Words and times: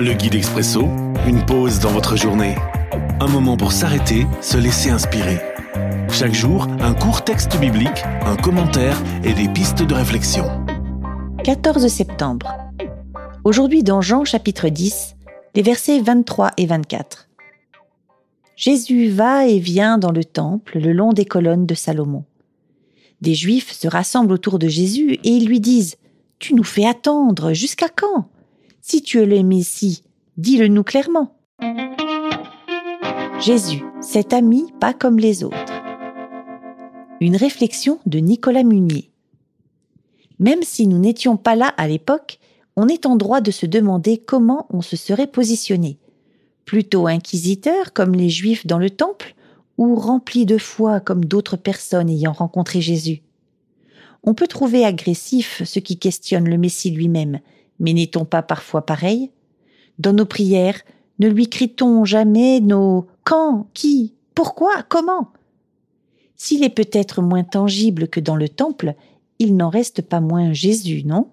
Le 0.00 0.12
guide 0.12 0.36
expresso, 0.36 0.82
une 1.26 1.44
pause 1.44 1.80
dans 1.80 1.90
votre 1.90 2.16
journée. 2.16 2.54
Un 3.18 3.26
moment 3.26 3.56
pour 3.56 3.72
s'arrêter, 3.72 4.28
se 4.40 4.56
laisser 4.56 4.90
inspirer. 4.90 5.40
Chaque 6.08 6.34
jour, 6.34 6.68
un 6.78 6.94
court 6.94 7.24
texte 7.24 7.58
biblique, 7.58 8.04
un 8.24 8.36
commentaire 8.36 8.96
et 9.24 9.32
des 9.32 9.48
pistes 9.48 9.82
de 9.82 9.94
réflexion. 9.94 10.44
14 11.42 11.88
septembre. 11.88 12.56
Aujourd'hui 13.42 13.82
dans 13.82 14.00
Jean 14.00 14.24
chapitre 14.24 14.68
10, 14.68 15.16
les 15.56 15.62
versets 15.62 15.98
23 15.98 16.52
et 16.56 16.66
24. 16.66 17.28
Jésus 18.54 19.08
va 19.08 19.48
et 19.48 19.58
vient 19.58 19.98
dans 19.98 20.12
le 20.12 20.24
temple 20.24 20.78
le 20.78 20.92
long 20.92 21.12
des 21.12 21.24
colonnes 21.24 21.66
de 21.66 21.74
Salomon. 21.74 22.24
Des 23.20 23.34
Juifs 23.34 23.72
se 23.72 23.88
rassemblent 23.88 24.32
autour 24.32 24.60
de 24.60 24.68
Jésus 24.68 25.14
et 25.24 25.28
ils 25.28 25.48
lui 25.48 25.58
disent 25.58 25.96
Tu 26.38 26.54
nous 26.54 26.62
fais 26.62 26.86
attendre, 26.86 27.52
jusqu'à 27.52 27.88
quand? 27.88 28.28
Si 28.90 29.02
tu 29.02 29.20
es 29.20 29.26
le 29.26 29.42
Messie, 29.42 30.02
dis-le 30.38 30.66
nous 30.66 30.82
clairement. 30.82 31.36
Jésus, 33.38 33.82
cet 34.00 34.32
ami 34.32 34.72
pas 34.80 34.94
comme 34.94 35.18
les 35.18 35.44
autres. 35.44 35.58
Une 37.20 37.36
réflexion 37.36 37.98
de 38.06 38.18
Nicolas 38.18 38.62
Munier. 38.62 39.10
Même 40.38 40.62
si 40.62 40.86
nous 40.86 40.98
n'étions 40.98 41.36
pas 41.36 41.54
là 41.54 41.66
à 41.76 41.86
l'époque, 41.86 42.38
on 42.76 42.88
est 42.88 43.04
en 43.04 43.16
droit 43.16 43.42
de 43.42 43.50
se 43.50 43.66
demander 43.66 44.16
comment 44.16 44.66
on 44.70 44.80
se 44.80 44.96
serait 44.96 45.26
positionné. 45.26 45.98
Plutôt 46.64 47.08
inquisiteur 47.08 47.92
comme 47.92 48.14
les 48.14 48.30
Juifs 48.30 48.66
dans 48.66 48.78
le 48.78 48.88
temple, 48.88 49.34
ou 49.76 49.96
rempli 49.96 50.46
de 50.46 50.56
foi 50.56 51.00
comme 51.00 51.26
d'autres 51.26 51.58
personnes 51.58 52.08
ayant 52.08 52.32
rencontré 52.32 52.80
Jésus. 52.80 53.20
On 54.22 54.32
peut 54.32 54.48
trouver 54.48 54.86
agressif 54.86 55.62
ceux 55.66 55.82
qui 55.82 55.98
questionnent 55.98 56.48
le 56.48 56.56
Messie 56.56 56.90
lui-même, 56.90 57.40
mais 57.78 57.92
n'est-on 57.92 58.24
pas 58.24 58.42
parfois 58.42 58.84
pareil? 58.84 59.30
Dans 59.98 60.12
nos 60.12 60.26
prières, 60.26 60.80
ne 61.18 61.28
lui 61.28 61.48
crie-t-on 61.48 62.04
jamais 62.04 62.60
nos 62.60 63.06
quand, 63.24 63.68
qui, 63.74 64.14
pourquoi, 64.34 64.82
comment? 64.88 65.32
S'il 66.36 66.62
est 66.62 66.68
peut-être 66.68 67.22
moins 67.22 67.44
tangible 67.44 68.08
que 68.08 68.20
dans 68.20 68.36
le 68.36 68.48
temple, 68.48 68.94
il 69.38 69.56
n'en 69.56 69.68
reste 69.68 70.02
pas 70.02 70.20
moins 70.20 70.52
Jésus, 70.52 71.02
non? 71.04 71.30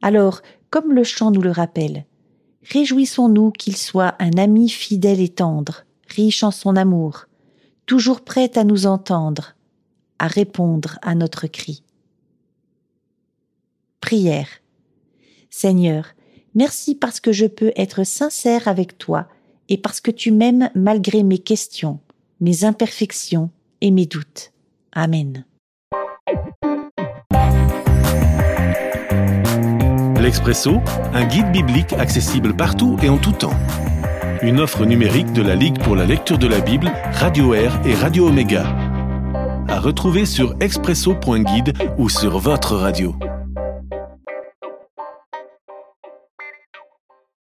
Alors, 0.00 0.40
comme 0.70 0.92
le 0.92 1.04
chant 1.04 1.30
nous 1.30 1.42
le 1.42 1.50
rappelle, 1.50 2.06
réjouissons-nous 2.62 3.50
qu'il 3.52 3.76
soit 3.76 4.14
un 4.18 4.32
ami 4.38 4.68
fidèle 4.68 5.20
et 5.20 5.28
tendre, 5.28 5.84
riche 6.08 6.42
en 6.42 6.50
son 6.50 6.76
amour, 6.76 7.26
toujours 7.84 8.22
prêt 8.22 8.56
à 8.56 8.64
nous 8.64 8.86
entendre, 8.86 9.54
à 10.18 10.26
répondre 10.26 10.98
à 11.02 11.14
notre 11.14 11.46
cri. 11.46 11.82
Prière. 14.00 14.48
Seigneur, 15.50 16.06
merci 16.54 16.94
parce 16.94 17.20
que 17.20 17.32
je 17.32 17.46
peux 17.46 17.72
être 17.76 18.04
sincère 18.04 18.68
avec 18.68 18.98
toi 18.98 19.28
et 19.68 19.78
parce 19.78 20.00
que 20.00 20.10
tu 20.10 20.30
m'aimes 20.30 20.70
malgré 20.74 21.22
mes 21.22 21.38
questions, 21.38 22.00
mes 22.40 22.64
imperfections 22.64 23.50
et 23.80 23.90
mes 23.90 24.06
doutes. 24.06 24.52
Amen. 24.92 25.44
L'Expresso, 30.20 30.80
un 31.12 31.24
guide 31.24 31.52
biblique 31.52 31.92
accessible 31.92 32.56
partout 32.56 32.96
et 33.02 33.08
en 33.08 33.18
tout 33.18 33.32
temps 33.32 33.54
une 34.42 34.60
offre 34.60 34.84
numérique 34.84 35.32
de 35.32 35.42
la 35.42 35.54
Ligue 35.54 35.78
pour 35.82 35.96
la 35.96 36.04
lecture 36.04 36.38
de 36.38 36.46
la 36.46 36.60
Bible, 36.60 36.92
Radio 37.12 37.54
Air 37.54 37.80
et 37.84 37.94
Radio 37.94 38.28
Omega. 38.28 38.66
À 39.68 39.80
retrouver 39.80 40.26
sur 40.26 40.54
expresso.guide 40.60 41.72
ou 41.98 42.08
sur 42.08 42.38
votre 42.38 42.76
radio. 42.76 43.14